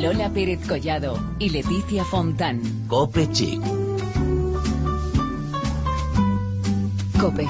[0.00, 2.62] Lola Pérez Collado y Leticia Fontán.
[2.88, 3.60] Cope Chic.
[7.20, 7.46] Cope.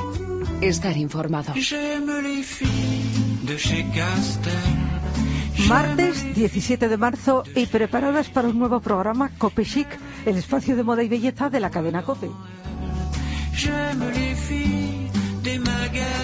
[0.61, 1.55] Estar informado.
[5.69, 9.87] Martes 17 de marzo y preparadas para un nuevo programa Cope Chic,
[10.27, 12.31] el espacio de moda y belleza de la cadena Cope.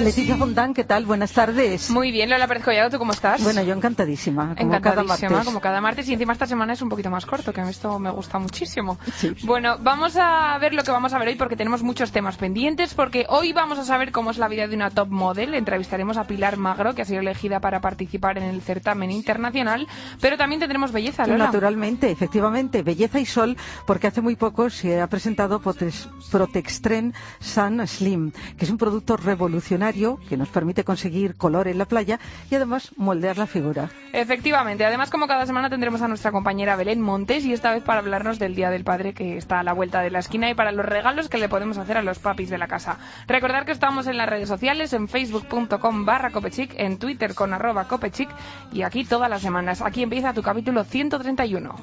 [0.01, 1.07] Leticia Fontán, ¿qué tal?
[1.07, 1.91] Buenas tardes.
[1.91, 3.43] Muy bien, Lola Pérez Collado, ¿tú cómo estás?
[3.43, 5.47] Bueno, yo encantadísima, como cada Encantadísima, martes.
[5.47, 6.09] como cada martes.
[6.09, 8.39] Y encima esta semana es un poquito más corto, que a mí esto me gusta
[8.39, 8.99] muchísimo.
[9.17, 9.35] Sí.
[9.45, 12.93] Bueno, vamos a ver lo que vamos a ver hoy porque tenemos muchos temas pendientes.
[12.93, 15.55] Porque hoy vamos a saber cómo es la vida de una top model.
[15.55, 19.89] Entrevistaremos a Pilar Magro, que ha sido elegida para participar en el certamen internacional.
[20.21, 21.47] Pero también tendremos belleza, Lola.
[21.47, 23.57] Naturalmente, efectivamente, belleza y sol,
[23.87, 29.86] porque hace muy poco se ha presentado Protextren Sun Slim, que es un producto revolucionario
[30.29, 32.19] que nos permite conseguir color en la playa
[32.51, 33.89] y además moldear la figura.
[34.13, 34.85] Efectivamente.
[34.85, 38.39] Además, como cada semana tendremos a nuestra compañera Belén Montes y esta vez para hablarnos
[38.39, 40.85] del Día del Padre que está a la vuelta de la esquina y para los
[40.87, 42.99] regalos que le podemos hacer a los papis de la casa.
[43.29, 47.87] Recordar que estamos en las redes sociales, en facebook.com barra copechic, en twitter con arroba
[47.87, 48.29] copechic
[48.73, 49.83] y aquí todas las semanas.
[49.83, 51.75] Aquí empieza tu capítulo 131.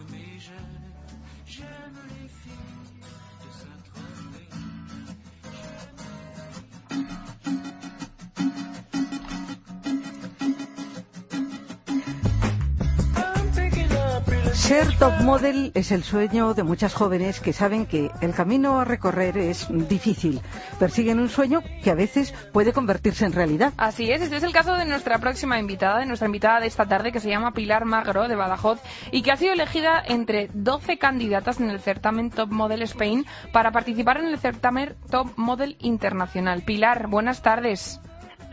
[14.63, 18.85] Ser top model es el sueño de muchas jóvenes que saben que el camino a
[18.85, 20.39] recorrer es difícil.
[20.79, 23.73] Persiguen un sueño que a veces puede convertirse en realidad.
[23.75, 26.85] Así es, este es el caso de nuestra próxima invitada, de nuestra invitada de esta
[26.85, 28.79] tarde, que se llama Pilar Magro, de Badajoz,
[29.11, 33.73] y que ha sido elegida entre 12 candidatas en el certamen Top Model Spain para
[33.73, 36.61] participar en el certamen Top Model Internacional.
[36.61, 37.99] Pilar, buenas tardes.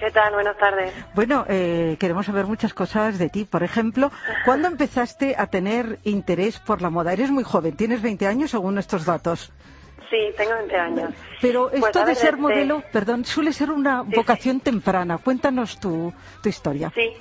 [0.01, 0.33] ¿Qué tal?
[0.33, 0.95] Buenas tardes.
[1.15, 3.45] Bueno, eh, queremos saber muchas cosas de ti.
[3.45, 4.11] Por ejemplo,
[4.47, 7.13] ¿cuándo empezaste a tener interés por la moda?
[7.13, 9.53] Eres muy joven, tienes 20 años según nuestros datos.
[10.09, 11.11] Sí, tengo 20 años.
[11.43, 15.19] Pero Pues, esto de ver, ser este- modelo, perdón, suele ser una Sí, vocación temprana.
[15.19, 16.91] Cuéntanos tu, tu historia.
[16.95, 17.13] Sí.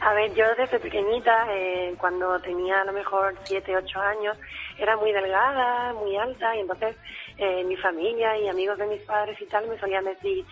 [0.00, 4.36] A ver, yo desde pequeñita, eh, cuando tenía a lo mejor 7, 8 años,
[4.76, 6.96] era muy delgada, muy alta, y entonces
[7.38, 10.44] eh, mi familia y amigos de mis padres y tal me solían decir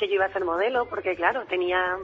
[0.00, 1.96] que yo iba a ser modelo, porque claro, tenía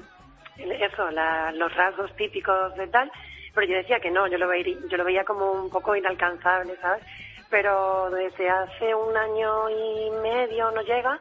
[0.58, 3.10] eso, la- los rasgos típicos de tal,
[3.54, 6.76] pero yo decía que no, yo lo, veía, yo lo veía como un poco inalcanzable,
[6.80, 7.02] ¿sabes?
[7.50, 11.18] Pero desde hace un año y medio no llega,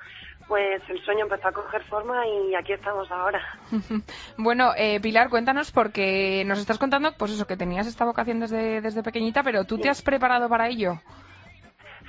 [0.48, 3.42] pues el sueño empezó a coger forma y aquí estamos ahora.
[4.38, 8.82] Bueno, eh, Pilar, cuéntanos porque nos estás contando, pues eso, que tenías esta vocación desde,
[8.82, 11.00] desde pequeñita, pero ¿tú te has preparado para ello?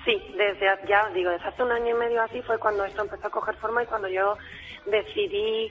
[0.06, 3.02] Sí, desde ya os digo, desde hace un año y medio así fue cuando esto
[3.02, 4.38] empezó a coger forma y cuando yo
[4.86, 5.70] decidí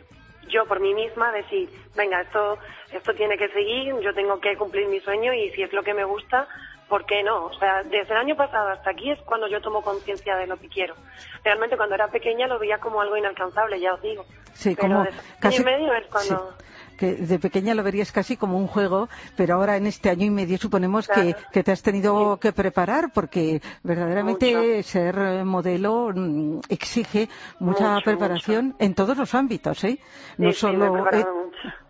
[0.50, 2.60] yo por mí misma decir, venga, esto
[2.92, 5.94] esto tiene que seguir, yo tengo que cumplir mi sueño y si es lo que
[5.96, 6.48] me gusta,
[6.88, 7.46] ¿por qué no?
[7.46, 10.58] O sea, desde el año pasado hasta aquí es cuando yo tomo conciencia de lo
[10.58, 10.96] que quiero.
[11.44, 14.24] Realmente cuando era pequeña lo veía como algo inalcanzable, ya os digo.
[14.54, 16.52] Sí, Pero como desde casi- año y medio es cuando...
[16.60, 16.66] sí,
[16.98, 20.30] que de pequeña lo verías casi como un juego, pero ahora en este año y
[20.30, 21.38] medio suponemos que, Claro.
[21.52, 24.88] que te has tenido que preparar porque verdaderamente Mucho.
[24.88, 27.30] ser eh, modelo mm, exige
[27.60, 30.00] mucha Mucho, preparación en todos los ámbitos, ¿eh?
[30.38, 31.26] No Sí, solo eh,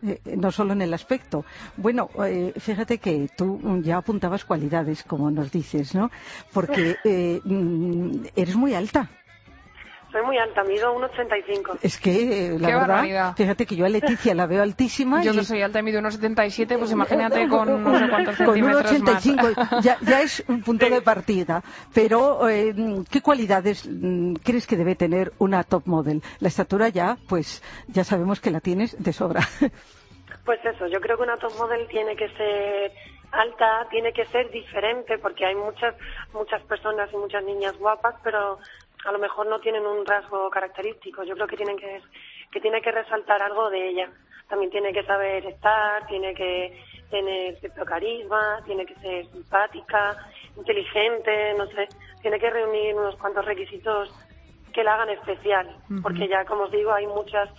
[0.04, 1.46] eh, no solo en el aspecto.
[1.78, 6.12] Bueno, eh, fíjate que tú ya apuntabas cualidades, como nos dices, ¿no?
[6.54, 6.98] Porque
[7.44, 9.10] mm, eres muy alta.
[10.16, 11.78] Soy muy alta, mido 1,85.
[11.82, 12.12] Es que,
[12.48, 13.34] eh, la Qué verdad, barbaridad.
[13.36, 15.22] fíjate que yo a Leticia la veo altísima.
[15.22, 18.38] Yo y- que soy alta y mido unos 77, pues imagínate con no sé cuántos
[18.38, 19.26] con centímetros más.
[19.26, 21.62] 1,85 ya, ya es un punto de partida.
[21.94, 22.74] Pero, eh,
[23.12, 26.22] ¿qué cualidades mm, crees que debe tener una top model?
[26.40, 29.42] La estatura ya, pues, ya sabemos que la tienes de sobra.
[30.46, 32.92] Pues eso, yo creo que una top model tiene que ser
[33.34, 35.94] alta, tiene que ser diferente, porque hay muchas
[36.34, 38.60] muchas personas y muchas niñas guapas, pero
[39.06, 41.24] a lo mejor no tienen un rasgo característico.
[41.24, 42.02] Yo creo que tienen que
[42.52, 44.10] que tiene que resaltar algo de ella.
[44.48, 50.16] También tiene que saber estar, tiene que tener cierto carisma, tiene que ser simpática,
[50.56, 51.90] inteligente, no sé,
[52.22, 54.10] tiene que reunir unos cuantos requisitos
[54.74, 57.50] que la hagan especial, porque ya como os digo hay muchas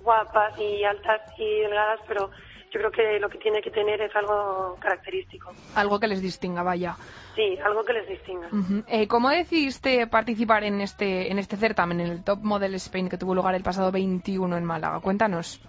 [0.00, 2.30] guapas y altas y delgadas, pero
[2.74, 5.52] yo creo que lo que tiene que tener es algo característico.
[5.76, 6.96] Algo que les distinga, vaya.
[7.36, 8.48] Sí, algo que les distinga.
[8.48, 8.82] Ujú.
[8.88, 13.16] Eh, ¿Cómo decidiste participar en este, en este certamen, en el Top Model Spain, que
[13.16, 14.98] tuvo lugar el pasado 21 en Málaga?
[14.98, 15.60] Cuéntanos.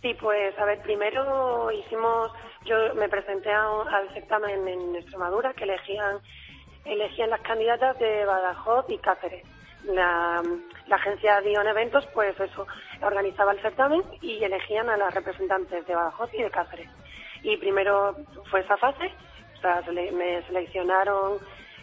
[0.00, 2.32] Sí, pues a ver, primero hicimos,
[2.64, 6.20] yo me presenté a al certamen en Extremadura que elegían,
[6.86, 9.46] elegían las candidatas de Badajoz y Cáceres.
[9.84, 10.42] La,
[10.86, 12.66] la agencia Dion Eventos, pues eso,
[13.02, 16.88] organizaba el certamen y elegían a las representantes de Badajoz y de Cáceres.
[17.42, 18.14] Y primero
[18.50, 19.10] fue esa fase,
[19.56, 19.82] O sea,
[20.12, 21.38] me seleccionaron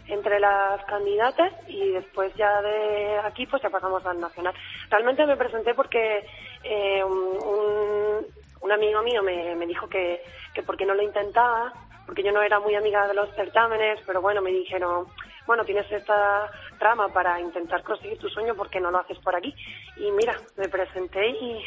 [0.08, 4.54] entre las candidatas y después ya de aquí pues ya pasamos al nacional.
[4.90, 6.24] Realmente me presenté porque
[6.64, 8.26] eh, un-
[8.60, 10.22] un amigo mío me, me dijo que,
[10.54, 11.72] que por qué no lo intentaba,
[12.08, 15.04] porque yo no era muy amiga de los certámenes, pero bueno, me dijeron,
[15.46, 19.36] bueno, tienes esta trama para intentar conseguir tu sueño, ¿por qué no lo haces por
[19.36, 19.54] aquí?
[19.98, 21.62] Y mira, me presenté y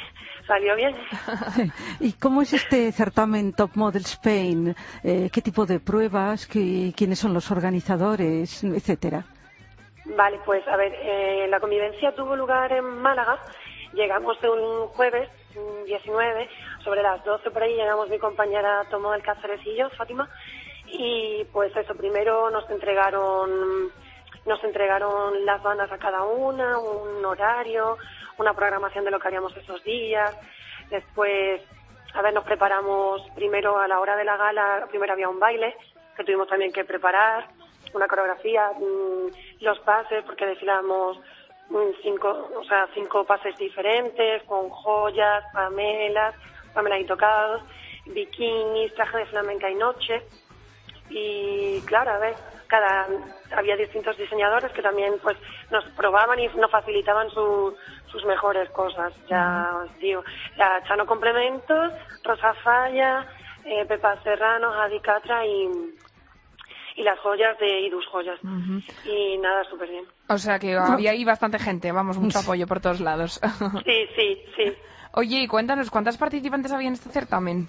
[0.47, 0.95] salió bien.
[1.99, 4.75] ¿Y cómo es este certamen Top Model Spain?
[5.03, 6.47] Eh, ¿Qué tipo de pruebas?
[6.47, 8.63] ¿Qué- ¿Quiénes son los organizadores?
[8.63, 9.23] Etcétera.
[10.05, 13.38] Vale, pues a ver, eh, la convivencia tuvo lugar en Málaga.
[13.93, 16.49] Llegamos un jueves mm, 19,
[16.83, 20.29] sobre las 12 por ahí llegamos mi compañera Tomo del Cáceres y yo, Fátima,
[20.87, 23.91] y pues eso, primero nos entregaron
[24.45, 27.97] nos entregaron las bandas a cada una, un horario,
[28.37, 30.35] una programación de lo que haríamos esos días.
[30.89, 31.61] Después,
[32.13, 35.75] a ver, nos preparamos primero a la hora de la gala, primero había un baile
[36.17, 37.47] que tuvimos también que preparar,
[37.93, 41.19] una coreografía, mm, los pases, porque desfilamos
[41.69, 46.35] mm, cinco, o sea, cinco pases diferentes, con joyas, pamelas,
[46.73, 47.62] pamela y tocados,
[48.06, 50.23] bikinis, traje de flamenca y noche.
[51.09, 52.35] Y claro, a ver,
[52.68, 53.07] cada
[53.56, 55.38] había distintos diseñadores que también pues
[55.71, 57.75] nos probaban y nos facilitaban su-
[58.12, 59.12] sus mejores cosas.
[59.27, 60.23] Ya os digo,
[60.56, 61.91] la Chano Complementos,
[62.23, 63.27] Rosa Falla,
[63.65, 65.69] eh, Pepa Serrano, Adi Catra y,
[66.95, 68.39] y las joyas de Idus Joyas.
[69.06, 70.06] Y nada, súper bien.
[70.29, 73.41] O sea que había ahí bastante gente, vamos, mucho apoyo por todos lados.
[73.85, 74.74] Sí, sí, sí.
[75.13, 77.67] Oye, y cuéntanos, ¿cuántas participantes había en este certamen?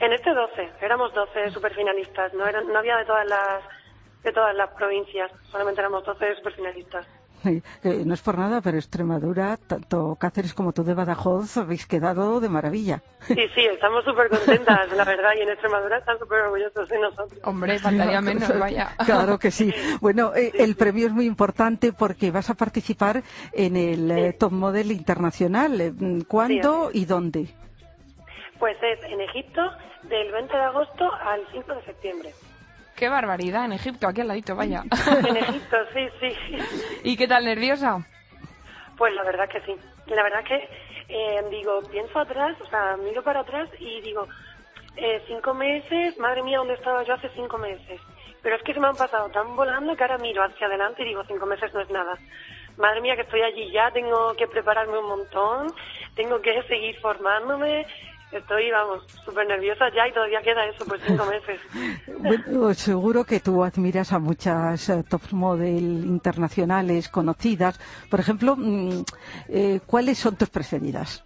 [0.00, 3.62] En este 12, éramos 12 superfinalistas, no, eran, no había de todas las
[4.22, 7.06] de todas las provincias, solamente éramos 12 superfinalistas.
[7.44, 12.40] Eh, no es por nada, pero Extremadura, tanto Cáceres como tú de Badajoz, habéis quedado
[12.40, 13.02] de maravilla.
[13.26, 17.40] Sí, sí, estamos súper contentas, la verdad, y en Extremadura están súper orgullosos de nosotros.
[17.44, 18.94] Hombre, faltaría menos, vaya.
[19.04, 19.72] Claro que sí.
[20.00, 24.52] Bueno, eh, el premio es muy importante porque vas a participar en el eh, Top
[24.52, 25.94] Model Internacional.
[26.26, 27.48] ¿Cuándo y dónde?
[28.58, 29.62] Pues es en Egipto
[30.02, 32.30] del 20 de agosto al 5 de septiembre.
[32.98, 34.82] Qué barbaridad, en Egipto, aquí al ladito, vaya.
[35.28, 36.58] En Egipto, sí, sí.
[37.04, 38.04] ¿Y qué tal, nerviosa?
[38.96, 39.76] Pues la verdad que sí.
[40.06, 40.68] La verdad que
[41.08, 44.26] eh, digo, pienso atrás, o sea, miro para atrás y digo,
[44.96, 48.00] eh, cinco meses, madre mía, ¿dónde estaba yo hace cinco meses?
[48.42, 51.06] Pero es que se me han pasado tan volando que ahora miro hacia adelante y
[51.06, 52.18] digo, cinco meses no es nada.
[52.78, 55.72] Madre mía, que estoy allí ya, tengo que prepararme un montón,
[56.16, 57.86] tengo que seguir formándome.
[58.30, 61.60] Estoy, vamos, súper nerviosa ya y todavía queda eso, pues cinco meses.
[62.18, 67.78] Bueno, seguro que tú admiras a muchas eh, top model internacionales conocidas.
[68.10, 69.02] Por ejemplo, mm,
[69.48, 71.24] eh, ¿cuáles son tus preferidas?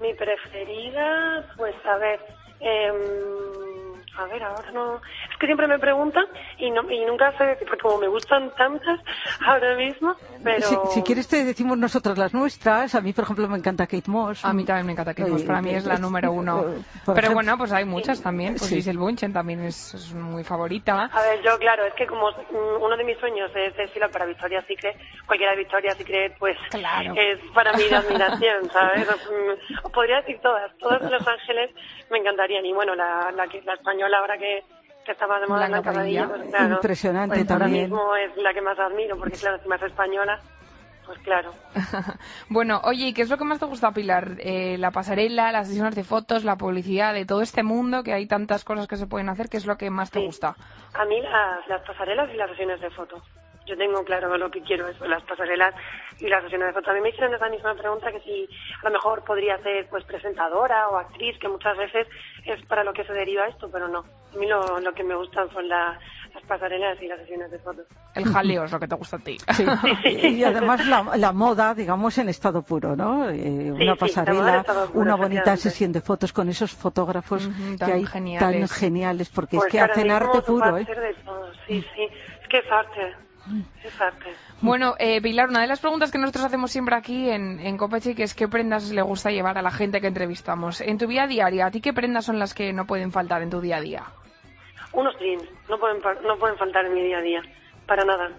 [0.00, 2.20] Mi preferida, pues a ver,
[2.60, 3.85] em,
[4.18, 4.96] a ver, ahora no.
[4.96, 6.24] Es que siempre me preguntan
[6.58, 9.00] y, no, y nunca sé, porque como me gustan tantas
[9.46, 10.60] ahora mismo, pero.
[10.66, 12.94] Si, si quieres te decimos nosotros las nuestras.
[12.94, 14.44] A mí, por ejemplo, me encanta Kate Moss.
[14.44, 16.60] A mí también me encanta Kate Moss, para mí es la número uno.
[16.60, 18.54] eh, Pero ejemplo- bueno, pues hay muchas también.
[18.56, 18.96] Pues Sí.
[18.96, 21.10] Bunchen también es, es muy favorita.
[21.12, 24.24] A ver, yo, claro, es que como mm, uno de mis sueños es desfilar para
[24.26, 24.96] Victoria's Secret,
[25.26, 27.14] cualquiera de Victoria's Secret, pues Claro.
[27.16, 29.06] es para mí de admiración, ¿sabes?
[29.06, 31.70] Mm, Os podría decir todas, todas de Los Ángeles
[32.10, 32.64] me encantarían.
[32.64, 34.62] Y bueno, la, la, la española ahora que,
[35.04, 36.74] que estaba de moda Blanca Padilla, pues claro.
[36.74, 37.84] Impresionante pues ahora también.
[37.84, 40.40] mismo es la que más admiro, porque claro, si más española,
[41.06, 41.52] pues claro.
[42.48, 44.36] bueno, oye, ¿y qué es lo que más te gusta, Pilar?
[44.38, 48.26] Eh, la pasarela, las sesiones de fotos, la publicidad, de todo este mundo, que hay
[48.26, 50.56] tantas cosas que se pueden hacer, ¿qué es lo que más te gusta?
[50.94, 53.22] A mí las, las pasarelas y las sesiones de fotos.
[53.66, 55.74] Yo tengo claro lo que quiero, eso, las pasarelas
[56.20, 56.88] y las sesiones de fotos.
[56.90, 58.48] A mí me hicieron esa misma pregunta que si
[58.82, 62.06] a lo mejor podría ser pues presentadora o actriz, que muchas veces
[62.44, 64.04] es para lo que se deriva esto, pero no.
[64.34, 65.98] A mí lo, lo que me gustan son la-
[66.34, 67.86] las pasarelas y las sesiones de fotos.
[68.14, 69.38] El jaleo es lo que te gusta a ti.
[69.54, 69.64] Sí.
[70.36, 73.28] Y además la, la moda, digamos, en estado puro, ¿no?
[73.30, 77.92] Eh, una sí, pasarela, puro, una bonita sesión de fotos con esos fotógrafos que tan
[77.92, 78.70] hay geniales.
[78.70, 80.82] tan geniales, porque Pues es que ahora hacen arte puro, ¿eh?
[80.82, 82.08] hacer de todo, Sí, sí.
[82.42, 83.14] Es que es arte.
[84.00, 84.34] Arte.
[84.60, 88.18] Bueno, eh, Pilar, una de las preguntas que nosotros hacemos siempre aquí en, en Copechic
[88.20, 90.80] es qué prendas le gusta llevar a la gente que entrevistamos.
[90.80, 93.50] En tu vida diaria, ¿a ti qué prendas son las que no pueden faltar en
[93.50, 94.02] tu día a día?
[94.92, 97.42] Unos jeans, no pueden, no pueden faltar en mi día a día,
[97.86, 98.30] para nada.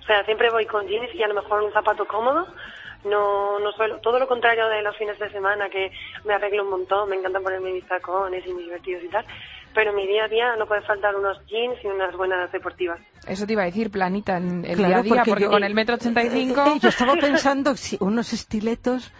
[0.00, 2.46] O sea, siempre voy con jeans y a lo mejor un zapato cómodo.
[3.04, 5.90] No, no suelo, todo lo contrario de los fines de semana, que
[6.24, 9.24] me arreglo un montón, me encanta ponerme mis tacones y mis vestidos y tal.
[9.74, 12.98] Pero en mi día a día no puede faltar unos jeans y unas buenas deportivas.
[13.26, 15.50] Eso te iba a decir, planita, en el Claro, día a día, porque porque, yo-
[15.50, 16.64] con el metro ochenta y cinco...
[16.74, 19.12] Eh, yo estaba pensando si unos estiletos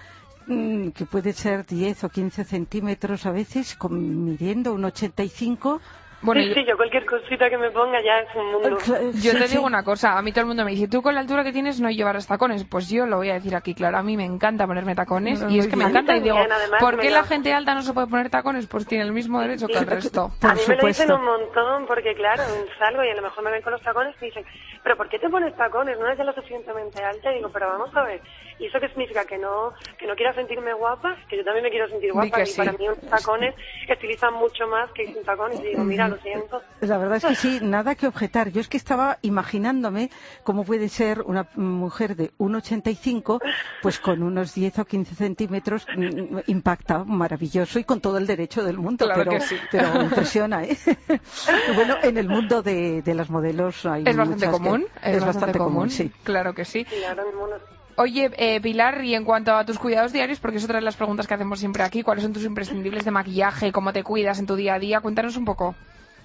[0.47, 5.81] mm, que puede ser 10 o 15 centímetros a veces, con, midiendo un 85,
[6.23, 8.77] Bueno, sí, yo- sí, yo cualquier cosita que me ponga ya es un mundo.
[9.23, 11.21] Yo te digo una cosa, a mí todo el mundo me dice, tú con la
[11.21, 12.65] altura que tienes no llevarás tacones.
[12.65, 15.59] Pues yo lo voy a decir aquí, claro, a mí me encanta ponerme tacones y
[15.59, 16.13] es que me encanta.
[16.13, 18.29] A Y digo, también, además, ¿por qué da- la gente alta no se puede poner
[18.31, 18.67] tacones?
[18.67, 20.31] Pues tiene el mismo derecho que el resto.
[20.41, 22.43] Por a mí me lo dicen un montón porque, claro,
[22.79, 24.45] salgo y a lo mejor me ven con los tacones y dicen,
[24.83, 25.99] ¿pero por qué te pones tacones?
[25.99, 27.33] ¿No eres ya lo suficientemente alta?
[27.33, 28.21] Y digo, pero vamos a ver,
[28.61, 29.25] ¿y eso qué significa?
[29.25, 31.17] ¿Que no que no quiera sentirme guapa?
[31.29, 32.57] Que yo también me quiero sentir guapa que y sí.
[32.59, 33.55] para mí unos tacones
[33.89, 35.59] estilizan mucho más que sin tacones.
[35.61, 36.63] Y digo, mira, lo siento.
[36.81, 38.51] La verdad es que sí, nada que objetar.
[38.51, 40.11] Yo es que estaba imaginándome
[40.45, 43.41] cómo puede ser una mujer de 1,85,
[43.83, 48.63] pues con unos 10 o 15 centímetros, mm, impacta, maravilloso y con todo el derecho
[48.63, 49.07] del mundo.
[49.07, 49.57] Claro pero, que sí.
[49.71, 50.77] pero impresiona, ¿eh?
[51.75, 55.59] bueno, en el mundo de, de las modelos hay Es bastante que- común, es, bastante
[55.59, 56.11] común, sí.
[56.25, 56.87] Claro que sí.
[56.91, 57.57] Y ahora mismo no
[58.03, 60.97] Oye, eh, Pilar, y en cuanto a tus cuidados diarios, porque es otra de las
[60.97, 63.73] preguntas que hacemos siempre aquí, ¿cuáles son tus imprescindibles de maquillaje?
[63.73, 65.03] ¿Cómo te cuidas en tu día a día?
[65.03, 65.75] Cuéntanos un poco.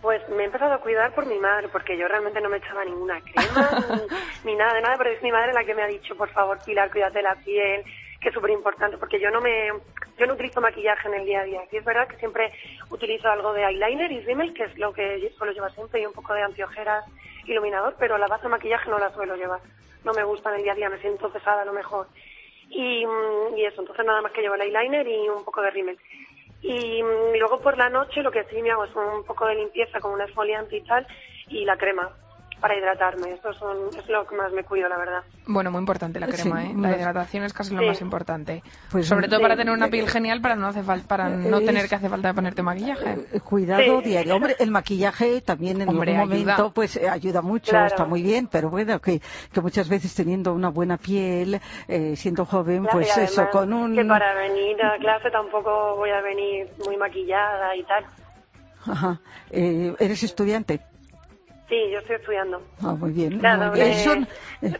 [0.01, 2.85] Pues me he empezado a cuidar por mi madre, porque yo realmente no me echaba
[2.85, 3.69] ninguna crema
[4.43, 6.29] ni, ni nada de nada, pero es mi madre la que me ha dicho, por
[6.29, 7.83] favor, Pilar, cuídate la piel,
[8.19, 9.71] que es súper importante, porque yo no me,
[10.17, 11.61] yo no utilizo maquillaje en el día a día.
[11.69, 12.51] Sí es verdad que siempre
[12.89, 16.13] utilizo algo de eyeliner y rímel, que es lo que suelo llevar siempre, y un
[16.13, 17.05] poco de antiojeras,
[17.45, 19.59] iluminador, pero la base de maquillaje no la suelo llevar.
[20.03, 22.07] No me gusta en el día a día, me siento pesada a lo mejor.
[22.69, 25.71] Y, mm, y eso, entonces nada más que llevo el eyeliner y un poco de
[25.71, 25.97] rímel.
[26.61, 29.55] Y, mm, luego por la noche lo que sí me hago es un poco de
[29.55, 31.05] limpieza con un exfoliante y tal,
[31.47, 32.11] y la crema
[32.59, 33.31] para hidratarme.
[33.31, 35.21] Esto son, es lo que más me cuido, la verdad.
[35.47, 36.73] Bueno, muy importante la Sí, crema, ¿eh?
[36.75, 37.87] La hidratación es casi lo Sí.
[37.87, 38.63] más importante.
[38.91, 39.43] Pues, Sobre todo sí.
[39.43, 42.09] para tener una piel genial, para no, hace fal- para no Es- tener que hacer
[42.09, 43.17] falta de ponerte maquillaje.
[43.33, 44.09] Eh, Cuidado Sí.
[44.09, 44.35] diario.
[44.35, 46.53] Hombre, el maquillaje también en Hombre, algún ayuda.
[46.57, 47.87] momento pues eh, ayuda mucho, Claro.
[47.87, 49.21] está muy bien, pero bueno, que,
[49.51, 53.51] que muchas veces teniendo una buena piel, eh, siendo joven, Claro, pues y eso, además
[53.53, 53.95] con un...
[53.95, 58.05] Que para venir a clase tampoco voy a venir muy maquillada y tal.
[58.87, 59.19] Ajá.
[59.51, 60.79] Eh, ¿Eres estudiante?
[61.69, 62.61] Sí, yo estoy estudiando.
[62.83, 63.41] Ah, muy bien.
[63.41, 63.97] La muy doble- bien.
[64.03, 64.27] Son-
[64.61, 64.79] eh,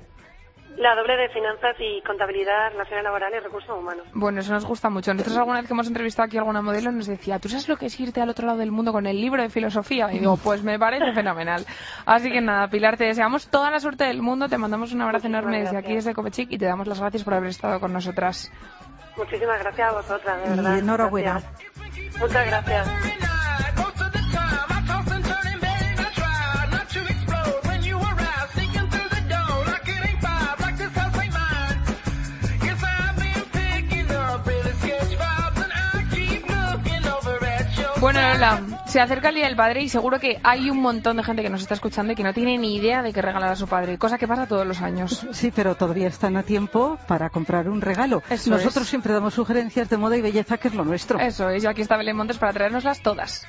[0.78, 4.06] La doble de finanzas y contabilidad, relaciones laborales y recursos humanos.
[4.14, 5.14] Bueno, eso nos gusta mucho.
[5.14, 7.78] Nosotros alguna vez que hemos entrevistado aquí a alguna modelo nos decía, ¿tú sabes lo
[7.78, 10.12] que es irte al otro lado del mundo con el libro de filosofía?
[10.12, 11.66] Y digo, pues me parece fenomenal.
[12.06, 15.30] Así que nada, Pilar, te deseamos toda la suerte del mundo, te mandamos un abrazo
[15.30, 17.94] Muchísimas enorme desde aquí, desde Copechic, y te damos las gracias por haber estado con
[17.94, 18.52] nosotras.
[19.16, 20.78] Muchísimas gracias a vosotras, de Y verdad.
[20.80, 21.32] enhorabuena.
[21.40, 22.20] Gracias.
[22.20, 23.35] Muchas gracias.
[38.06, 41.24] Bueno, Lola, se acerca el Día del Padre y seguro que hay un montón de
[41.24, 43.56] gente que nos está escuchando y que no tiene ni idea de qué regalar a
[43.56, 45.26] su padre, cosa que pasa todos los años.
[45.32, 48.22] Sí, pero todavía están a tiempo para comprar un regalo.
[48.30, 48.90] Eso Nosotros es.
[48.90, 51.18] siempre damos sugerencias de moda y belleza, que es lo nuestro.
[51.20, 53.48] Eso es, y aquí está Belén Montes para traérnoslas todas.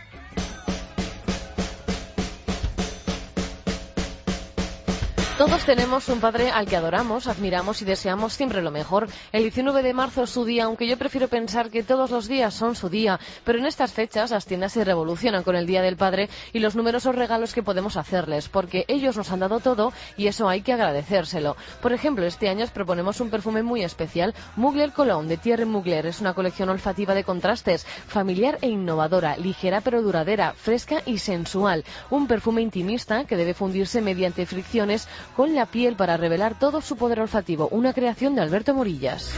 [5.38, 9.06] Todos tenemos un padre al que adoramos, admiramos y deseamos siempre lo mejor.
[9.32, 12.54] El 19 de marzo es su día, aunque yo prefiero pensar que todos los días
[12.54, 13.20] son su día.
[13.44, 16.74] Pero en estas fechas las tiendas se revolucionan con el Día del Padre y los
[16.74, 20.72] numerosos regalos que podemos hacerles, porque ellos nos han dado todo y eso hay que
[20.72, 21.54] agradecérselo.
[21.82, 26.06] Por ejemplo, este año os proponemos un perfume muy especial, Mugler Cologne de Thierry Mugler.
[26.06, 31.84] Es una colección olfativa de contrastes, familiar e innovadora, ligera pero duradera, fresca y sensual.
[32.08, 36.96] Un perfume intimista que debe fundirse mediante fricciones con la piel para revelar todo su
[36.96, 37.68] poder olfativo.
[37.70, 39.32] Una creación de Alberto Morillas.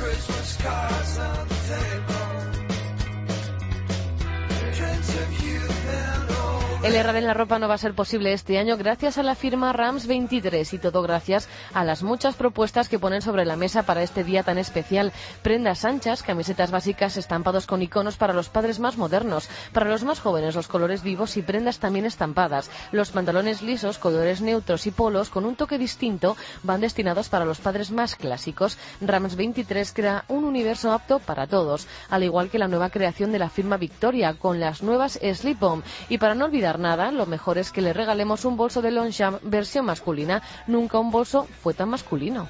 [6.81, 9.35] El errar en la ropa no va a ser posible este año gracias a la
[9.35, 13.83] firma Rams 23 y todo gracias a las muchas propuestas que ponen sobre la mesa
[13.83, 15.13] para este día tan especial.
[15.43, 20.21] Prendas anchas, camisetas básicas, estampados con iconos para los padres más modernos, para los más
[20.21, 22.71] jóvenes los colores vivos y prendas también estampadas.
[22.93, 27.59] Los pantalones lisos, colores neutros y polos con un toque distinto van destinados para los
[27.59, 28.79] padres más clásicos.
[29.01, 33.41] Rams 23 crea un universo apto para todos, al igual que la nueva creación de
[33.41, 35.83] la firma Victoria con las nuevas Slip On.
[36.09, 39.41] Y para no olvidar nada, lo mejor es que le regalemos un bolso de Longchamp
[39.43, 40.43] versión masculina.
[40.67, 42.49] Nunca un bolso fue tan masculino.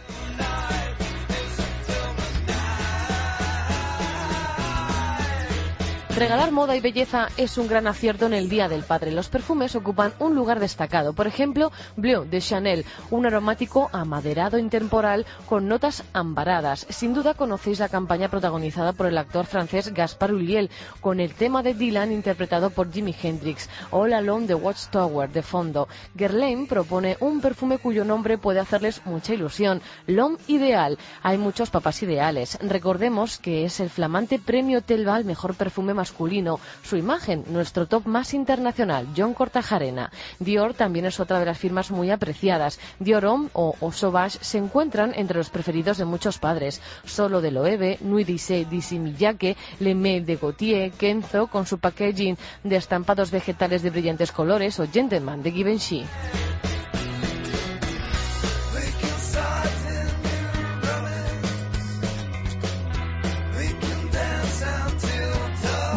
[6.18, 9.12] Regalar moda y belleza es un gran acierto en el Día del Padre.
[9.12, 11.12] Los perfumes ocupan un lugar destacado.
[11.12, 16.88] Por ejemplo, Bleu de Chanel, un aromático amaderado intemporal con notas ambaradas.
[16.88, 20.70] Sin duda conocéis la campaña protagonizada por el actor francés Gaspard Ulliel
[21.00, 25.86] con el tema de Dylan interpretado por Jimi Hendrix, All Alone the Watchtower de fondo.
[26.16, 30.98] Guerlain propone un perfume cuyo nombre puede hacerles mucha ilusión, L'Homme Ideal.
[31.22, 32.58] Hay muchos papás ideales.
[32.60, 36.58] Recordemos que es el flamante premio Telva al mejor perfume masculino masculino.
[36.82, 40.10] Su imagen, nuestro top más internacional, John Cortajarena.
[40.38, 42.80] Dior también es otra de las firmas muy apreciadas.
[42.98, 46.80] Dior Homme o, o Sauvage se encuentran entre los preferidos de muchos padres.
[47.04, 52.38] Solo de Loewe, Nuit d'Issey d'Issey Miyake, Le Mail de Gautier, Kenzo con su packaging
[52.64, 56.04] de estampados vegetales de brillantes colores o Gentleman de Givenchy.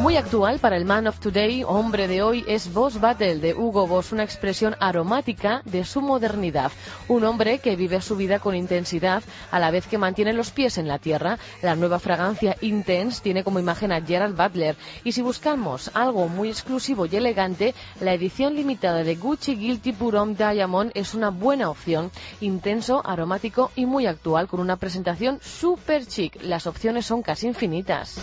[0.01, 3.85] Muy actual para el Man of Today, hombre de hoy, es Boss Battle de Hugo
[3.85, 6.71] Boss, una expresión aromática de su modernidad.
[7.07, 10.79] Un hombre que vive su vida con intensidad a la vez que mantiene los pies
[10.79, 11.37] en la tierra.
[11.61, 14.75] La nueva fragancia Intense tiene como imagen a Gerald Butler.
[15.03, 20.35] Y si buscamos algo muy exclusivo y elegante, la edición limitada de Gucci Guilty Purón
[20.35, 22.09] Diamond es una buena opción.
[22.39, 26.41] Intenso, aromático y muy actual, con una presentación super chic.
[26.41, 28.19] Las opciones son casi infinitas.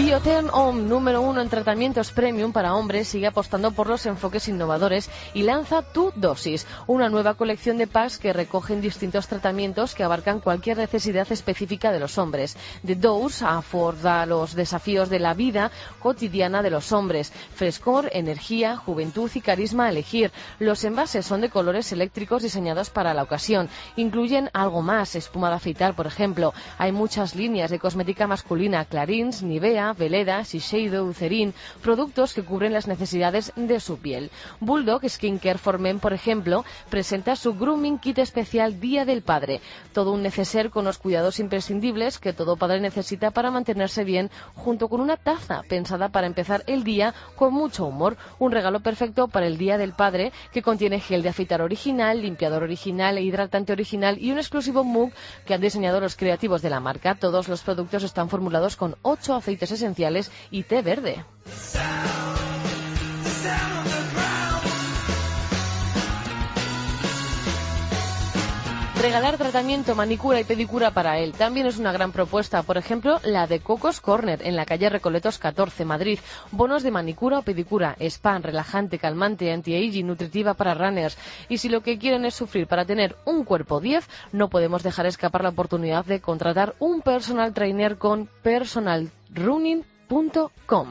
[0.00, 5.10] Biotherm Home, número uno en tratamientos premium para hombres, sigue apostando por los enfoques innovadores
[5.34, 10.40] y lanza Tu Dosis, una nueva colección de packs que recogen distintos tratamientos que abarcan
[10.40, 12.56] cualquier necesidad específica de los hombres.
[12.84, 17.30] The Dose aborda los desafíos de la vida cotidiana de los hombres.
[17.54, 20.32] Frescor, energía, juventud y carisma a elegir.
[20.58, 23.68] Los envases son de colores eléctricos diseñados para la ocasión.
[23.96, 26.54] Incluyen algo más, espuma de afeitar, por ejemplo.
[26.78, 32.86] Hay muchas líneas de cosmética masculina, Clarins, Nivea, Veleda, Shiseido, Eucerin, productos que cubren las
[32.86, 34.30] necesidades de su piel.
[34.60, 39.60] Bulldog Skincare for Men, por ejemplo, presenta su Grooming Kit especial Día del Padre.
[39.92, 44.88] Todo un neceser con los cuidados imprescindibles que todo padre necesita para mantenerse bien, junto
[44.88, 48.16] con una taza pensada para empezar el día con mucho humor.
[48.38, 52.62] Un regalo perfecto para el Día del Padre que contiene gel de afeitar original, limpiador
[52.62, 55.12] original e hidratante original y un exclusivo mug
[55.46, 57.14] que han diseñado los creativos de la marca.
[57.14, 61.24] Todos los productos están formulados con ocho aceites esenciales y té verde.
[69.00, 72.62] Regalar tratamiento, manicura y pedicura para él también es una gran propuesta.
[72.62, 76.18] Por ejemplo, la de Cocos Corner en la calle Recoletos 14, Madrid.
[76.52, 81.16] Bonos de manicura o pedicura, spa, relajante, calmante, anti-aging, nutritiva para runners.
[81.48, 85.06] Y si lo que quieren es sufrir para tener un cuerpo 10, no podemos dejar
[85.06, 90.88] escapar la oportunidad de contratar un personal trainer con personalrunning.com.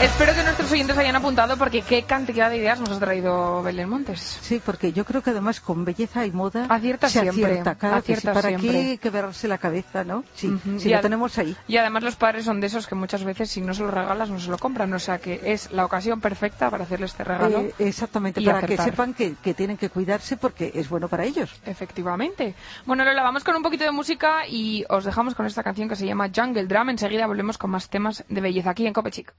[0.00, 3.88] Espero que nuestros oyentes hayan apuntado porque qué cantidad de ideas nos ha traído Belén
[3.88, 4.20] Montes.
[4.42, 7.74] Sí, porque yo creo que además con belleza y moda Acierta se siempre, acierta.
[7.76, 8.12] Claro que sí.
[8.12, 8.70] acierta ¿Para siempre.
[8.70, 10.22] qué quebrarse la cabeza, no?
[10.34, 10.54] Sí,
[10.84, 11.56] Y lo tenemos ahí.
[11.66, 14.28] Y además los padres son de esos que muchas veces si no se lo regalas
[14.28, 14.92] no se lo compran.
[14.92, 17.60] O sea que es la ocasión perfecta para hacerle este regalo.
[17.60, 18.76] Eh, exactamente, para acertar.
[18.76, 21.54] que sepan que, que tienen que cuidarse porque es bueno para ellos.
[21.64, 22.54] Efectivamente.
[22.84, 25.96] Bueno, Lola, vamos con un poquito de música y os dejamos con esta canción que
[25.96, 26.90] se llama Jungle Drum.
[26.90, 29.32] Enseguida volvemos con más temas de belleza aquí en Copechic.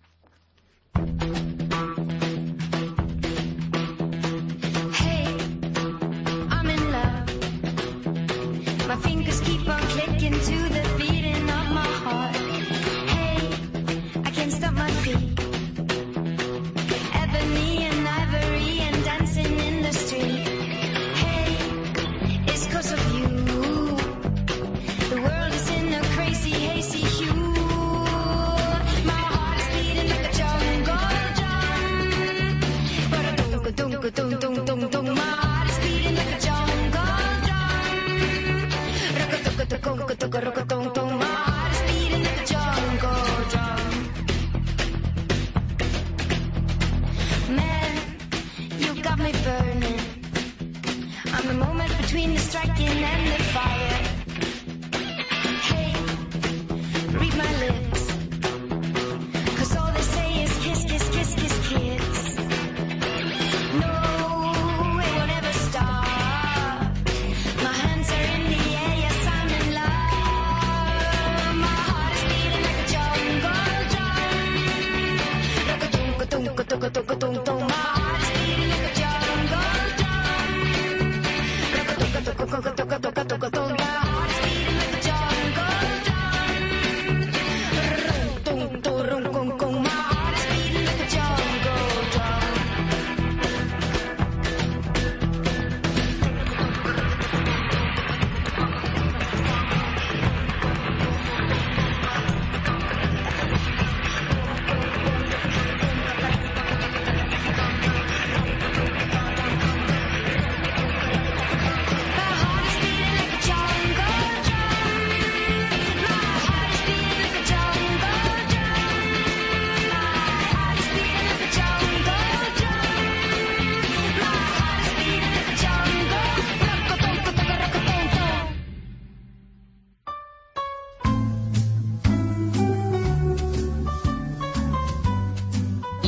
[9.02, 10.87] Fingers keep on clicking to the
[40.28, 40.67] Rock-a-tuk-a-tuk-a-tuk-a-rock-a-tum-tum.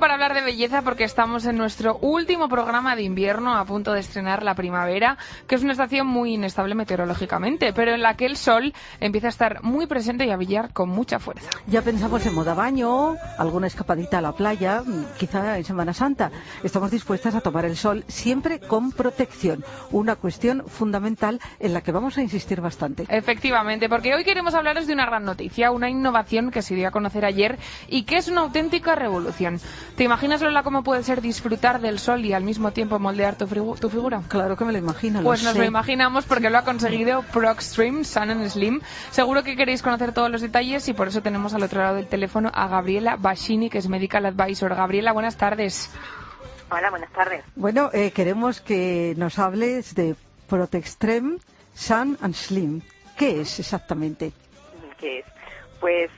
[0.00, 3.92] Momento para hablar de belleza porque estamos en nuestro último programa de invierno a punto
[3.92, 8.26] de estrenar la primavera, que es una estación muy inestable meteorológicamente, pero en la que
[8.26, 11.48] el sol empieza a estar muy presente y a brillar con mucha fuerza.
[11.66, 14.82] Ya pensamos en moda baño, alguna escapadita a la playa,
[15.18, 16.30] quizá en Semana Santa.
[16.62, 21.92] Estamos dispuestas a tomar el sol siempre con protección, una cuestión fundamental en la que
[21.92, 23.06] vamos a insistir bastante.
[23.08, 26.90] Efectivamente, porque hoy queremos hablaros de una gran noticia, una innovación que se dio a
[26.90, 27.58] conocer ayer
[27.88, 29.60] y que es una auténtica revolución.
[30.00, 33.46] ¿Te imaginas, Lola, cómo puede ser disfrutar del sol y al mismo tiempo moldear tu,
[33.46, 34.22] frigu- tu figura?
[34.28, 35.22] Claro que me lo imagino.
[35.22, 35.58] Pues lo nos sé.
[35.58, 38.80] lo imaginamos porque lo ha conseguido Proxtreme Sun and Slim.
[39.10, 42.06] Seguro que queréis conocer todos los detalles y por eso tenemos al otro lado del
[42.06, 44.74] teléfono a Gabriela Bashini, que es Medical Advisor.
[44.74, 45.90] Gabriela, buenas tardes.
[46.70, 47.44] Hola, buenas tardes.
[47.54, 50.16] Bueno, eh, queremos que nos hables de
[50.48, 51.36] Protextreme
[51.74, 52.80] Sun and Slim.
[53.18, 54.32] ¿Qué es exactamente?
[54.98, 55.26] ¿Qué es?
[55.78, 56.10] Pues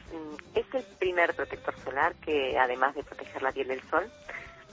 [0.55, 4.11] es el primer protector solar que, además de proteger la piel del sol,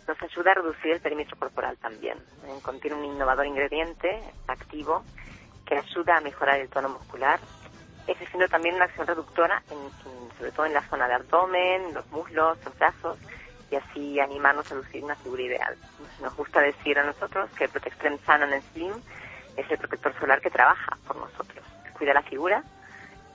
[0.08, 2.18] nos ayuda a reducir el perímetro corporal también.
[2.64, 5.04] Contiene un innovador ingrediente activo
[5.66, 7.40] que ayuda a mejorar el tono muscular,
[8.08, 12.10] ejerciendo también una acción reductora, en- en- sobre todo en la zona de abdomen, los
[12.12, 13.20] muslos, los brazos,
[13.70, 15.78] y así animarnos a lucir una figura ideal.
[16.22, 18.94] Nos gusta decir a nosotros que el Protextreme Sun and Slim
[19.58, 21.64] es el protector solar que trabaja por nosotros,
[21.94, 22.64] cuida la figura,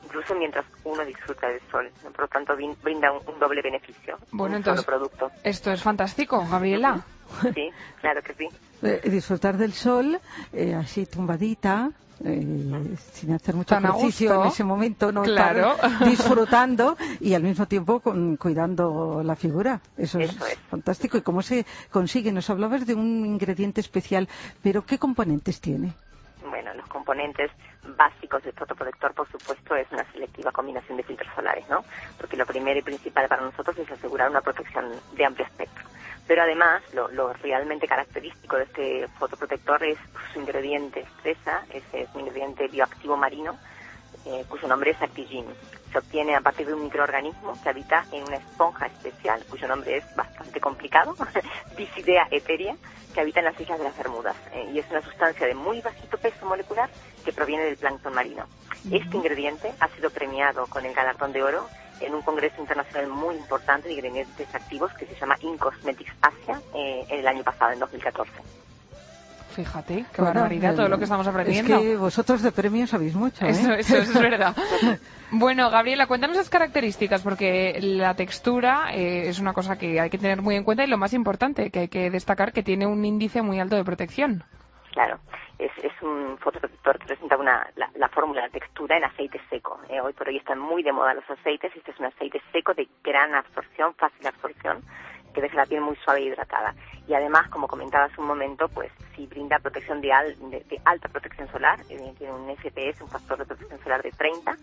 [0.05, 1.91] incluso mientras uno disfruta del sol.
[2.03, 4.19] Por lo tanto, brinda un, un doble beneficio.
[4.31, 5.31] Bueno, un entonces- solo producto.
[5.43, 7.05] Esto es fantástico, Gabriela.
[7.55, 8.49] Sí, claro que sí.
[8.83, 10.21] Eh, disfrutar del sol,
[10.53, 11.91] eh, así tumbadita,
[12.23, 15.73] eh, sin hacer mucho Tan ejercicio en ese momento, no Claro.
[15.77, 19.81] estar disfrutando y al mismo tiempo con- cuidando la figura.
[19.97, 20.59] Eso, Eso es, es.
[20.69, 21.17] fantástico.
[21.17, 22.31] ¿Y cómo se consigue?
[22.31, 24.29] Nos hablabas de un ingrediente especial,
[24.63, 25.95] pero ¿qué componentes tiene?
[26.95, 27.51] Componentes
[27.97, 31.85] básicos del fotoprotector, por supuesto, es una selectiva combinación de filtros solares, ¿no?
[32.17, 35.85] Porque lo primero y principal para nosotros es asegurar una protección de amplio espectro.
[36.29, 39.99] Pero además, lo, realmente característico de este fotoprotector es
[40.33, 43.59] su ingrediente estresa, ese es un ingrediente bioactivo marino,
[44.25, 45.47] eh, cuyo nombre es Actigin.
[45.95, 49.99] Se obtiene a partir de un microorganismo que habita en una esponja especial, cuyo nombre
[49.99, 51.15] es bastante complicado,
[51.77, 52.75] Bisidea eteria,
[53.15, 54.35] que habita en las islas de las Bermudas.
[54.53, 56.91] eh, y es una sustancia de muy bajito peso molecular
[57.25, 58.45] que proviene del plancton marino.
[58.91, 61.69] Este ingrediente ha sido premiado con el galardón de oro
[62.01, 67.07] en un congreso internacional muy importante de ingredientes activos que se llama InCosmetics Asia eh,
[67.09, 68.33] el año pasado, en 2014.
[69.55, 71.77] Fíjate, qué Bueno, barbaridad todo lo que estamos aprendiendo.
[71.77, 73.51] Es que vosotros de premios sabéis mucho, ¿eh?
[73.51, 74.55] Eso, eso es verdad.
[75.37, 80.19] Bueno, Gabriela, cuéntanos las características, porque la textura eh, es una cosa que hay que
[80.19, 83.05] tener muy en cuenta y lo más importante, que hay que destacar que tiene un
[83.05, 84.45] índice muy alto de protección.
[84.93, 85.19] Claro,
[85.59, 89.81] es, es un fotoprotector que presenta una, la, la fórmula de textura en aceite seco.
[89.89, 91.75] Eh, hoy por hoy están muy de moda los aceites.
[91.75, 94.83] Este es un aceite seco de gran absorción, fácil absorción,
[95.35, 96.75] que deja la piel muy suave e hidratada.
[97.07, 101.09] Y además, como comentaba hace un momento, pues sí brinda protección de, al- de- alta
[101.09, 101.79] protección solar.
[101.89, 104.57] Eh, tiene un FPS, un factor de protección solar de 30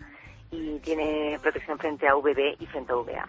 [0.50, 3.26] y tiene protección frente a UVB y frente a UVA.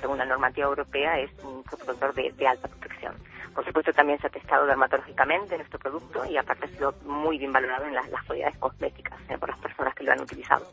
[0.00, 3.14] Según la normativa europea es un fotoprotector de, de alta protección.
[3.54, 7.52] Por supuesto también se ha testado dermatológicamente nuestro producto y aparte ha sido muy bien
[7.52, 10.66] valorado en las, las cualidades cosméticas eh, por las personas que lo han utilizado.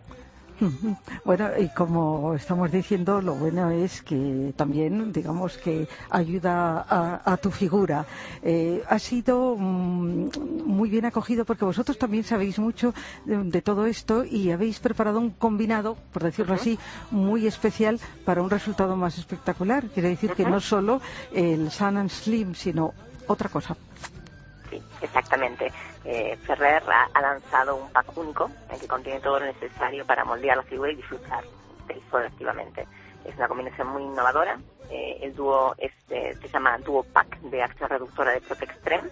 [1.26, 7.38] Bueno, y como estamos diciendo, lo bueno es que también, digamos, que ayuda a, a
[7.38, 8.06] tu figura.
[8.42, 10.30] Eh, ha sido mm,
[10.66, 12.94] muy bien acogido porque vosotros también sabéis mucho
[13.26, 16.80] de, de todo esto y habéis preparado un combinado, por decirlo así,
[17.12, 19.86] muy especial para un resultado más espectacular.
[19.88, 21.02] Quiere decir que no solo
[21.34, 22.94] el Sun and Slim, sino
[23.28, 23.76] otra cosa.
[24.70, 25.72] Sí, exactamente.
[26.04, 30.26] Eh, Ferrer ha, ha lanzado un pack único en que contiene todo lo necesario para
[30.26, 31.44] moldear la figura y disfrutar
[31.88, 32.88] del sol activamente.
[33.26, 34.60] Es una combinación muy innovadora.
[34.90, 39.10] Eh, el dúo eh, se llama Duo Pack de acción reductora de Protextrem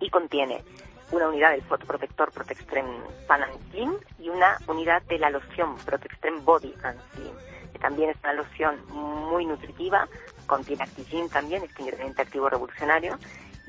[0.00, 0.62] y contiene
[1.10, 2.86] una unidad del fotoprotector Protextrem
[3.26, 7.32] Pan and Slim y una unidad de la loción Protextrem Body and Slim,
[7.72, 10.06] que también es una loción muy nutritiva,
[10.46, 13.18] contiene Actigin también, este ingrediente activo revolucionario,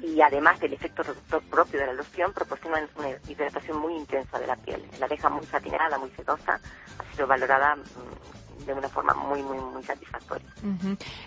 [0.01, 4.47] y además del efecto reductor propio de la loción, proporciona una hidratación muy intensa de
[4.47, 4.83] la piel.
[4.99, 6.59] La deja muy satinada, muy sedosa,
[6.97, 10.47] ha sido valorada mm, de una forma muy, muy, muy satisfactoria.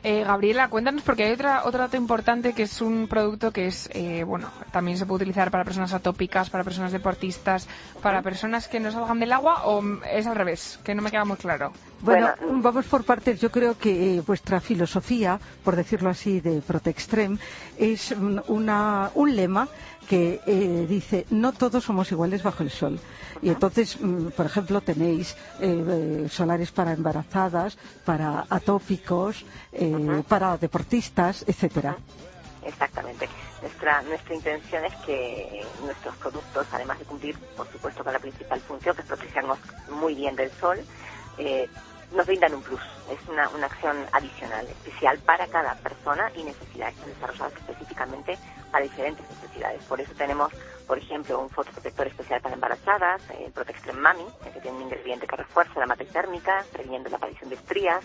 [0.02, 3.88] Eh, Gabriela, cuéntanos porque hay otra, otro dato importante que es un producto que es,
[3.92, 7.68] eh, bueno, también se puede utilizar para personas atópicas, para personas deportistas,
[8.02, 11.24] para personas que no salgan del agua o es al revés, que no me queda
[11.24, 11.72] muy claro.
[12.02, 13.40] Bueno, Bueno, vamos por partes.
[13.40, 17.38] Yo creo que eh, vuestra filosofía, por decirlo así, de Protextrem,
[17.78, 19.68] es un, una- un lema
[20.08, 22.98] que eh, dice no todos somos iguales bajo el sol.
[23.40, 30.56] Y entonces, mm, por ejemplo, tenéis eh, eh, solares para embarazadas, para atópicos, eh, para
[30.58, 31.96] deportistas, etcétera.
[32.64, 33.28] Exactamente.
[33.60, 38.60] Nuestra, nuestra intención es que nuestros productos, además de cumplir, por supuesto, con la principal
[38.60, 40.78] función, que es protegernos muy bien del sol,
[41.38, 41.68] eh,
[42.14, 42.80] nos brindan un plus.
[43.10, 48.38] Es una, una acción adicional, especial para cada persona y necesidades Están desarrolladas específicamente
[48.70, 49.82] para diferentes necesidades.
[49.84, 50.52] Por eso tenemos,
[50.86, 55.36] por ejemplo, un fotoprotector especial para embarazadas, el Protextrem Mami, que tiene un ingrediente que
[55.36, 58.04] refuerza la matriz térmica, previniendo la aparición de estrías.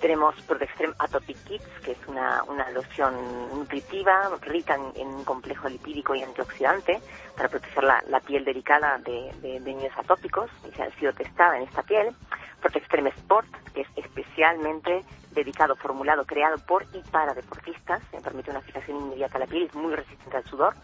[0.00, 3.14] Tenemos Protextrem Atopic Kits, que es una, una loción
[3.50, 7.00] nutritiva, rica en, un complejo lipídico y antioxidante,
[7.36, 11.12] para proteger la, la piel delicada de, de, de niños atópicos, y se ha sido
[11.12, 12.14] testada en esta piel.
[12.62, 18.60] Protextrem Sport, que es especialmente dedicado, formulado, creado por y para deportistas, que permite una
[18.60, 20.74] fijación inmediata a la piel, es muy resistente al sudor.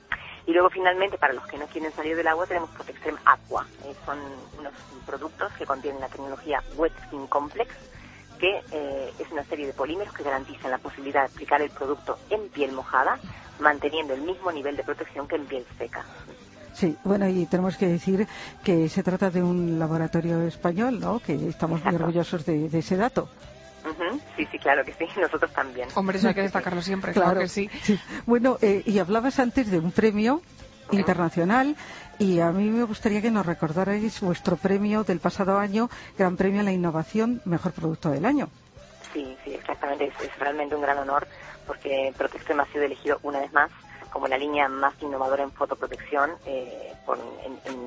[0.46, 3.66] Y luego finalmente, para los que no quieren salir del agua, tenemos Protextrem Aqua.
[3.84, 4.18] Eh, son
[4.58, 4.72] unos
[5.06, 7.72] productos que contienen la tecnología Wet Skin Complex,
[8.38, 12.18] que eh, es una serie de polímeros que garantizan la posibilidad de aplicar el producto
[12.30, 13.18] en piel mojada,
[13.60, 16.04] manteniendo el mismo nivel de protección que en piel seca.
[16.72, 18.26] Sí, bueno, y tenemos que decir
[18.62, 21.18] que se trata de un laboratorio español, ¿no?
[21.18, 23.28] Que estamos muy orgullosos de, de ese dato.
[24.36, 25.88] Sí, sí, claro que sí, nosotros también.
[25.94, 27.70] Hombre, eso hay que destacarlo siempre, claro, que sí.
[28.26, 30.42] Bueno, eh, y hablabas antes de un premio
[30.90, 31.76] internacional
[32.18, 36.60] y a mí me gustaría que nos recordarais vuestro premio del pasado año, Gran Premio
[36.60, 38.48] a la Innovación, Mejor Producto del Año.
[39.12, 40.06] Sí, sí, exactamente.
[40.06, 41.26] Es, es realmente un gran honor
[41.66, 43.70] porque Protextrem ha sido elegido una vez más
[44.12, 46.92] como la línea más innovadora en fotoprotección eh,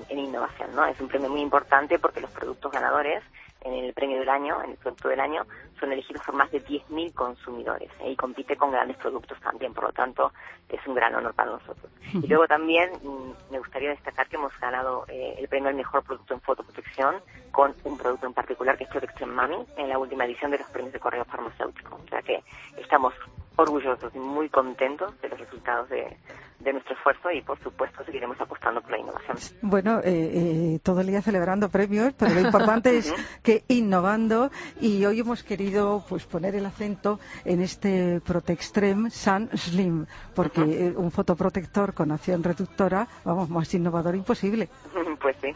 [0.09, 0.75] en, innovación.
[0.75, 0.85] ¿no?
[0.85, 3.23] Es un premio muy importante porque los productos ganadores
[3.61, 5.45] en el premio del año, en el producto del año,
[5.79, 8.11] son elegidos por más de 10.000 consumidores ¿eh?
[8.11, 9.73] y compite con grandes productos también.
[9.73, 10.31] Por lo tanto,
[10.67, 11.91] es un gran honor para nosotros.
[12.13, 16.03] Y luego también mm, me gustaría destacar que hemos ganado eh, el premio al mejor
[16.03, 17.15] producto en fotoprotección
[17.51, 20.69] con un producto en particular que es Protextrem Mami en la última edición de los
[20.69, 21.99] premios de correo farmacéutico.
[22.03, 22.43] O sea que
[22.77, 23.13] estamos
[23.55, 26.17] orgullosos y muy contentos de los resultados de,
[26.63, 29.37] de nuestro esfuerzo y por supuesto seguiremos apostando por la innovación.
[29.61, 35.05] Bueno, eh, eh, todo el día celebrando premios, pero lo importante es que innovando y
[35.05, 41.11] hoy hemos querido pues poner el acento en este Protextrem Sun Slim, porque eh, un
[41.11, 44.69] fotoprotector con acción reductora, vamos, más innovador imposible.
[45.21, 45.53] pues sí.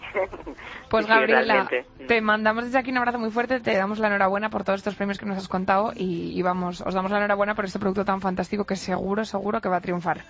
[0.89, 1.85] Pues Sí, Gabriela, realmente.
[2.07, 4.95] te mandamos desde aquí un abrazo muy fuerte, te damos la enhorabuena por todos estos
[4.95, 8.05] premios que nos has contado y, y vamos, os damos la enhorabuena por este producto
[8.05, 10.23] tan fantástico que seguro, seguro que va a triunfar.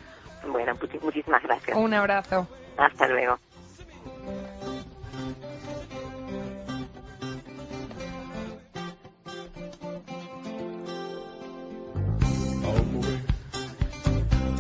[0.46, 1.78] Bueno, muchi- muchísimas gracias.
[1.78, 2.48] Un abrazo.
[2.78, 3.38] Hasta luego.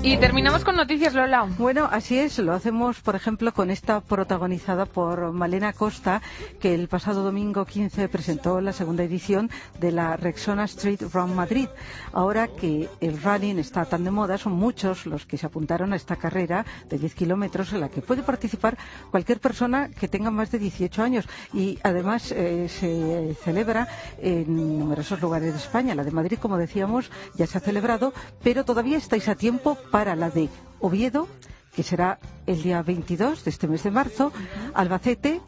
[0.06, 1.48] Y terminamos con noticias, Lola.
[1.58, 6.22] Bueno, así es, lo hacemos, por ejemplo, con esta protagonizada por Malena Costa,
[6.60, 11.70] que el pasado domingo 15 presentó la segunda edición de la Rexona Street Run Madrid.
[12.14, 15.96] Ahora que el running está tan de moda, son muchos los que se apuntaron a
[15.96, 18.78] esta carrera de 10 kilómetros en la que puede participar
[19.10, 21.28] cualquier persona que tenga más de 18 años.
[21.52, 23.88] Y además eh, se celebra
[24.22, 25.96] en numerosos lugares de España.
[25.96, 28.14] La de Madrid, como decíamos, ya se ha celebrado,
[28.44, 30.50] pero todavía estáis a tiempo la de
[30.82, 31.30] Oviedo,
[31.74, 34.34] que será el día 22 de este mes de marzo,
[34.74, 35.40] Albacete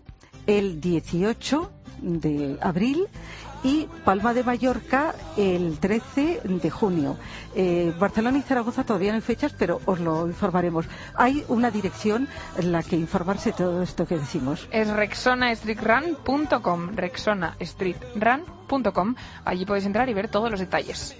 [0.45, 1.69] el 18
[2.01, 3.07] de abril
[3.63, 7.17] y Palma de Mallorca el 13 de junio.
[7.55, 10.85] Eh, Barcelona y Zaragoza todavía no hay fechas, pero os lo informaremos.
[11.15, 14.69] Hay una dirección en la que informarse de todo esto que decimos.
[14.71, 19.15] Es rexonastreetrun.com, rexonastreetrun.com.
[19.43, 21.17] Allí podéis entrar y ver todos los detalles.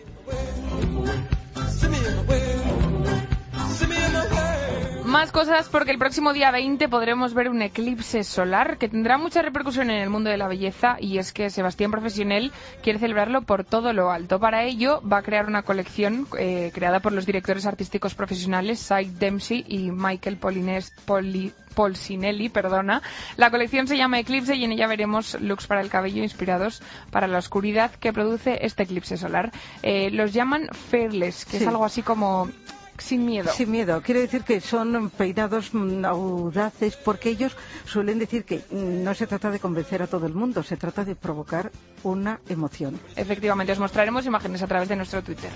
[5.07, 9.41] Más cosas porque el próximo día 20 podremos ver un eclipse solar que tendrá mucha
[9.41, 12.51] repercusión en el mundo de la belleza y es que Sebastián Profesional
[12.83, 14.37] quiere celebrarlo por todo lo alto.
[14.39, 19.05] Para ello va a crear una colección eh, creada por los directores artísticos profesionales Cy
[19.05, 23.01] Dempsey y Michael Polines, Poli- Polsinelli, perdona.
[23.37, 27.27] La colección se llama Eclipse y en ella veremos looks para el cabello inspirados para
[27.27, 29.51] la oscuridad que produce este eclipse solar.
[29.83, 31.63] Eh, los llaman Fearless, que Sí.
[31.63, 32.49] es algo así como
[32.97, 33.51] sin miedo.
[33.51, 34.01] Sin miedo.
[34.01, 35.71] Quiere decir que son peinados
[36.05, 37.55] audaces porque ellos
[37.85, 41.15] suelen decir que no se trata de convencer a todo el mundo, se trata de
[41.15, 41.71] provocar
[42.03, 42.99] una emoción.
[43.15, 45.51] Efectivamente, os mostraremos imágenes a través de nuestro Twitter.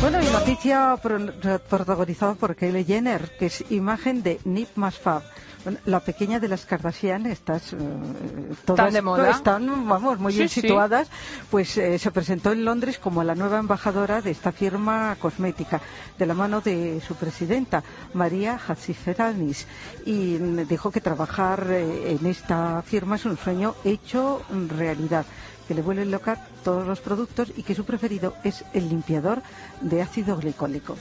[0.00, 1.32] Bueno, y noticia pro-
[1.68, 5.22] protagonizada por Kylie Jenner, que es imagen de Nip Más Fab.
[5.64, 7.76] Bueno, la pequeña de las Kardashian, estas eh,
[8.64, 9.30] todas Tan de moda.
[9.30, 10.60] están, vamos, muy Sí, bien sí.
[10.60, 11.08] situadas,
[11.50, 15.80] pues eh, se presentó en Londres como la nueva embajadora de esta firma cosmética,
[16.18, 19.66] de la mano de su presidenta, María Hatziferanis,
[20.04, 20.36] y
[20.68, 24.42] dijo que trabajar eh, en esta firma es un sueño hecho
[24.76, 25.24] realidad
[25.68, 29.42] que le vuelven loca todos los productos y que su preferido es el limpiador
[29.80, 30.96] de ácido glicólico.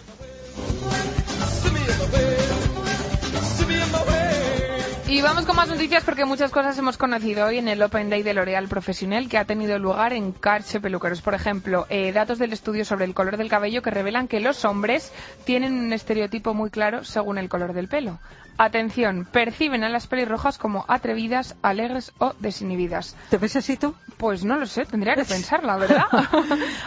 [5.11, 8.23] Y vamos con más noticias porque muchas cosas hemos conocido hoy en el Open Day
[8.23, 11.21] de L'Oréal Profesional que ha tenido lugar en Carche Peluqueros.
[11.21, 14.63] Por ejemplo, eh, datos del estudio sobre el color del cabello que revelan que los
[14.63, 15.11] hombres
[15.43, 18.19] tienen un estereotipo muy claro según el color del pelo.
[18.63, 23.15] Atención, perciben a las pelirrojas como atrevidas, alegres o desinhibidas.
[23.31, 23.95] ¿Te ves así tú?
[24.17, 26.03] Pues no lo sé, tendría que pensarla, ¿verdad?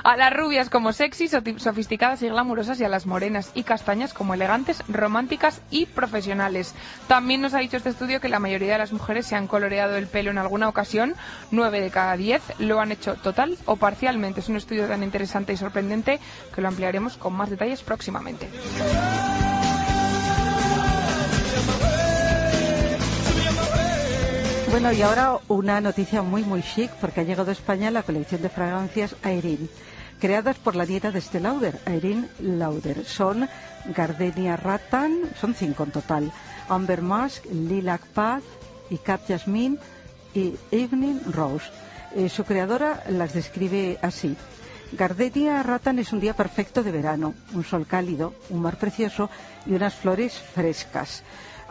[0.04, 4.14] a las rubias como sexy, soti- sofisticadas y glamurosas y a las morenas y castañas
[4.14, 6.76] como elegantes, románticas y profesionales.
[7.08, 9.96] También nos ha dicho este estudio que la mayoría de las mujeres se han coloreado
[9.96, 11.16] el pelo en alguna ocasión,
[11.50, 14.38] nueve de cada diez lo han hecho total o parcialmente.
[14.38, 16.20] Es un estudio tan interesante y sorprendente
[16.54, 18.48] que lo ampliaremos con más detalles próximamente.
[24.74, 28.42] Bueno, y ahora una noticia muy, muy chic, porque ha llegado a España la colección
[28.42, 29.70] de fragancias Airin,
[30.18, 33.04] creadas por la nieta de este Lauder, Airin Lauder.
[33.04, 33.48] Son
[33.94, 36.32] Gardenia Rattan, son cinco en total,
[36.68, 38.42] Amber Musk, Lilac Path,
[38.90, 39.78] y Cat Jasmine
[40.34, 41.66] y Evening Rose.
[42.16, 44.37] Eh, su creadora las describe así.
[44.90, 49.30] Gardenia Rattan es un día perfecto de verano, un sol cálido, un mar precioso
[49.66, 51.22] y unas flores frescas.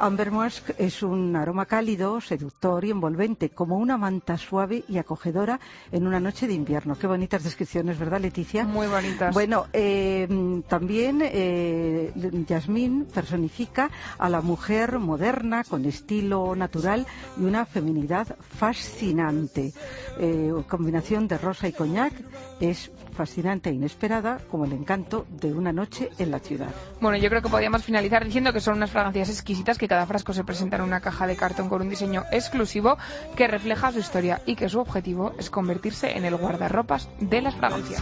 [0.04, 5.62] Amber Musk es un aroma cálido, seductor y envolvente, como una manta suave y acogedora
[5.94, 6.98] en una noche de invierno.
[7.00, 8.66] Qué bonitas descripciones, ¿verdad, Leticia?
[8.66, 9.34] Muy bonitas.
[9.34, 10.28] Bueno, eh,
[10.68, 12.12] también eh,
[12.46, 19.72] Yasmín personifica a la mujer moderna con estilo natural y una feminidad fascinante.
[20.20, 22.14] Eh, combinación de rosa y coñac
[22.60, 26.74] es fascinante e inesperada como el encanto de una noche en la ciudad.
[27.00, 30.34] Bueno, yo creo que podríamos finalizar diciendo que son unas fragancias exquisitas que cada frasco
[30.34, 32.98] se presenta en una caja de cartón con un diseño exclusivo
[33.36, 37.54] que refleja su historia y que su objetivo es convertirse en el guardarropas de las
[37.54, 38.02] fragancias.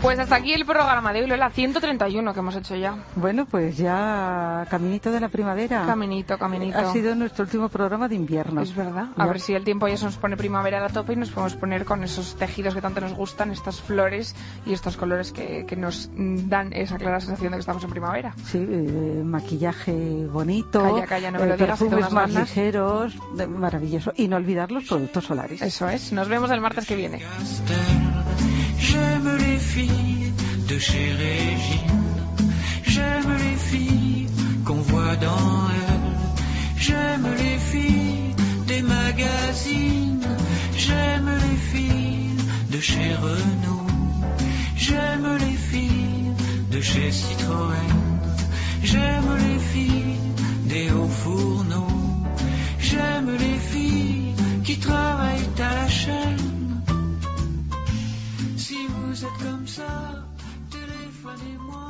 [0.00, 2.96] Pues hasta aquí el programa de hoy, Lola, 131 que hemos hecho ya.
[3.16, 5.84] Bueno, pues ya caminito de la primavera.
[5.86, 6.78] Caminito, caminito.
[6.78, 8.60] Ha sido nuestro último programa de invierno.
[8.60, 9.08] Es verdad.
[9.16, 9.26] A Ya.
[9.26, 11.54] ver si el tiempo ya se nos pone primavera a la tope y nos podemos
[11.56, 15.76] poner con esos tejidos que tanto nos gustan, estas flores y estos colores que, que
[15.76, 18.34] nos dan esa clara sensación de que estamos en primavera.
[18.44, 22.48] Sí, eh, maquillaje bonito, Calla, calla, no me lo digas, perfumes más ganas.
[22.48, 23.14] ligeros,
[23.48, 24.12] maravilloso.
[24.16, 25.60] Y no olvidar los productos solares.
[25.60, 26.12] Eso es.
[26.12, 27.20] Nos vemos el martes que viene.
[28.90, 30.32] J'aime les filles
[30.68, 32.20] de chez Régine.
[32.82, 34.26] J'aime les filles
[34.64, 36.10] qu'on voit dans elle.
[36.76, 38.34] J'aime les filles
[38.66, 40.26] des magazines.
[40.76, 42.36] J'aime les filles
[42.72, 43.86] de chez Renault.
[44.76, 46.32] J'aime les filles
[46.72, 47.92] de chez Citroën.
[48.82, 50.20] J'aime les filles
[50.64, 51.96] des hauts fourneaux.
[52.80, 54.34] J'aime les filles
[54.64, 56.49] qui travaillent à la chaîne.
[59.20, 60.24] Vous êtes comme ça,
[60.70, 61.89] téléphonez-moi.